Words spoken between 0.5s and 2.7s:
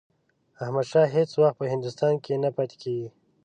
احمدشاه هیڅ وخت په هندوستان کې نه